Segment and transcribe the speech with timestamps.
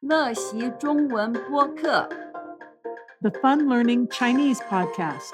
[0.00, 2.08] 乐习中文播客。
[3.24, 5.32] the Fun Learning Chinese podcast.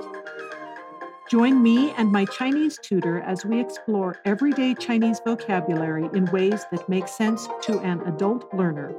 [1.28, 6.88] Join me and my Chinese tutor as we explore everyday Chinese vocabulary in ways that
[6.88, 8.94] make sense to an adult learner.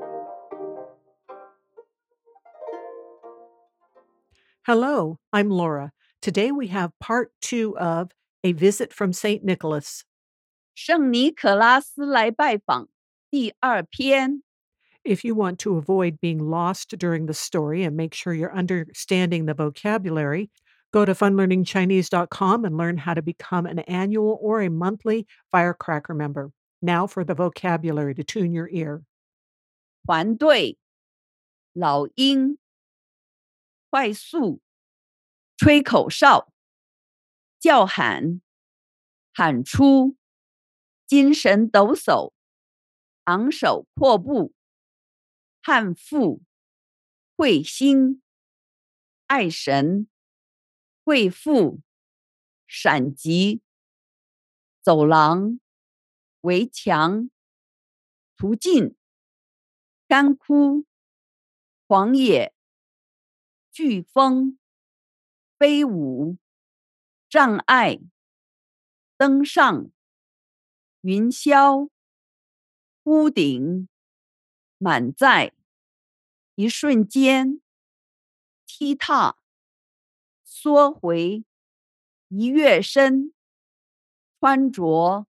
[4.65, 5.93] Hello, I'm Laura.
[6.21, 8.11] Today we have part two of
[8.43, 9.41] A Visit from St.
[9.41, 10.03] Nicholas.
[10.75, 12.89] 圣尼可拉斯来拜访
[13.29, 14.43] 第二篇。
[15.05, 19.45] If you want to avoid being lost during the story and make sure you're understanding
[19.45, 20.51] the vocabulary,
[20.91, 26.51] go to funlearningchinese.com and learn how to become an annual or a monthly Firecracker member.
[26.81, 29.03] Now for the vocabulary to tune your ear.
[30.05, 30.77] 团队、
[31.73, 32.57] 老鹰、
[33.89, 34.61] 快速、
[35.57, 36.51] 吹口哨、
[37.59, 38.41] 叫喊、
[39.33, 40.15] 喊出、
[41.05, 42.33] 精神抖擞、
[43.25, 44.53] 昂首阔步、
[45.68, 46.44] 汉妇、
[47.36, 48.22] 彗星、
[49.26, 50.08] 爱神、
[51.02, 51.80] 贵妇、
[52.68, 53.62] 闪击、
[54.80, 55.58] 走廊、
[56.42, 57.28] 围墙、
[58.36, 58.96] 途径。
[60.06, 60.86] 干枯、
[61.88, 62.54] 狂野、
[63.72, 64.60] 飓风、
[65.58, 66.38] 飞舞、
[67.28, 67.98] 障碍、
[69.16, 69.90] 登上、
[71.00, 71.90] 云霄、
[73.02, 73.88] 屋顶、
[74.78, 75.52] 满载、
[76.54, 77.60] 一瞬间、
[78.66, 79.36] 踢踏、
[80.44, 81.44] 缩回、
[82.28, 83.32] 一跃身、
[84.40, 85.26] 穿着、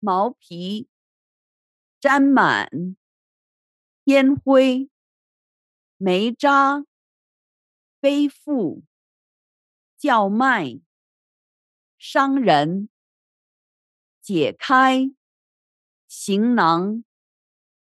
[0.00, 0.88] 毛皮、
[2.00, 2.96] 沾满。
[4.06, 4.90] 烟灰、
[5.96, 6.84] 煤渣、
[8.00, 8.82] 背负、
[9.96, 10.80] 叫卖、
[11.96, 12.88] 商人、
[14.20, 15.12] 解开、
[16.08, 17.04] 行囊、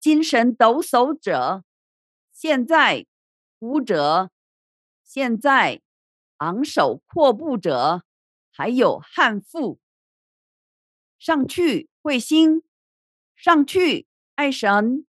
[0.00, 1.62] 精神抖擞者；
[2.32, 3.06] 现在，
[3.60, 4.30] 舞者；
[5.04, 5.82] 现在，
[6.38, 8.02] 昂首阔步者；
[8.50, 9.78] 还有悍妇。
[11.18, 12.62] 上去，彗星；
[13.36, 15.04] 上去，爱神；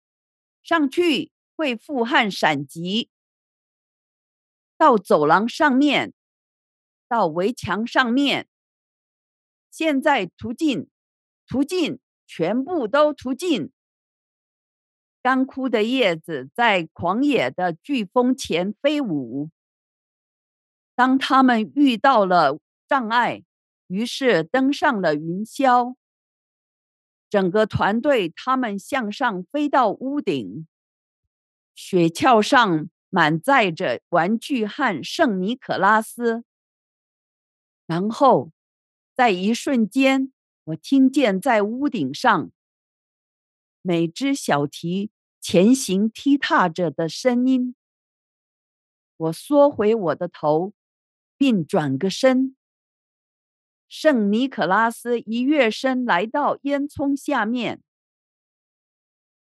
[0.62, 1.32] 上去。
[1.60, 3.10] 会富汉闪击，
[4.78, 6.14] 到走廊上面，
[7.06, 8.48] 到围墙上面。
[9.70, 10.88] 现在途径，
[11.46, 13.70] 途径全部都途径。
[15.22, 19.50] 干枯的叶子在狂野的飓风前飞舞。
[20.94, 22.58] 当他们遇到了
[22.88, 23.42] 障碍，
[23.86, 25.94] 于是登上了云霄。
[27.28, 30.66] 整个团队，他们向上飞到屋顶。
[31.74, 36.44] 雪橇上满载着玩具和圣尼可拉斯，
[37.86, 38.50] 然后
[39.14, 40.32] 在一瞬间，
[40.64, 42.50] 我听见在屋顶上
[43.82, 45.10] 每只小蹄
[45.40, 47.74] 前行踢踏着的声音。
[49.16, 50.72] 我缩回我的头，
[51.36, 52.56] 并转个身。
[53.88, 57.82] 圣尼可拉斯一跃身来到烟囱下面。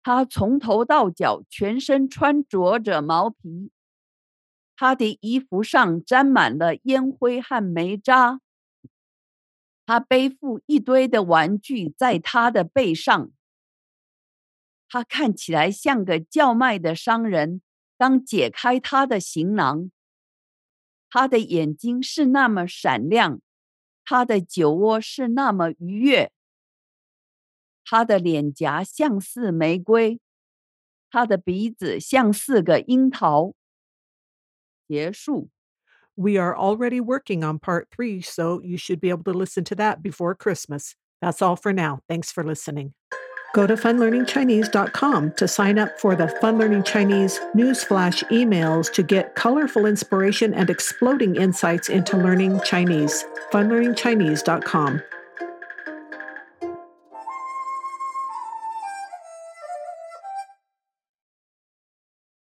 [0.04, 3.72] 他从头到脚全身穿着着毛皮，
[4.76, 8.40] 他的衣服上沾满了烟灰和煤渣。
[9.88, 13.32] 他背负一堆的玩具在他的背上。
[14.89, 17.63] 他看起来像个叫卖的商人，
[17.97, 19.91] 刚解开他的行囊。
[21.09, 23.41] 他的眼睛是那么闪亮，
[24.05, 26.33] 他的酒窝是那么愉悦。
[27.85, 30.21] 他的脸颊像似玫瑰，
[31.11, 33.55] 他的鼻子像似个樱桃。
[34.87, 35.51] 结束。
[36.15, 39.75] We are already working on part three, so you should be able to listen to
[39.77, 40.95] that before Christmas.
[41.21, 42.01] That's all for now.
[42.09, 42.93] Thanks for listening.
[43.56, 49.36] Go to funlearningchinese.com to sign up for the Fun Learning Chinese newsflash emails to get
[49.36, 53.24] colorful inspiration and exploding insights into learning Chinese.
[53.54, 55.02] funlearningchinese.com.